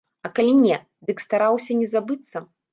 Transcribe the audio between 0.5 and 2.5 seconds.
не, дык стараўся не забыцца.